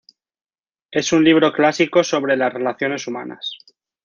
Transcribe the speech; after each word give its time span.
Es 0.89 1.13
un 1.13 1.23
libro 1.23 1.53
clásico 1.53 2.03
sobre 2.03 2.35
las 2.35 2.51
relaciones 2.51 3.05
humanas. 3.05 3.59